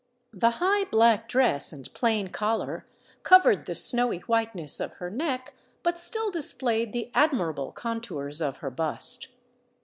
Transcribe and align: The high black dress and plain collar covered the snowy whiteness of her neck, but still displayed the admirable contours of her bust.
The 0.33 0.49
high 0.57 0.85
black 0.85 1.29
dress 1.29 1.71
and 1.71 1.93
plain 1.93 2.29
collar 2.29 2.87
covered 3.21 3.67
the 3.67 3.75
snowy 3.75 4.17
whiteness 4.21 4.79
of 4.79 4.93
her 4.93 5.11
neck, 5.11 5.53
but 5.83 5.99
still 5.99 6.31
displayed 6.31 6.91
the 6.91 7.11
admirable 7.13 7.71
contours 7.71 8.41
of 8.41 8.57
her 8.65 8.71
bust. 8.71 9.27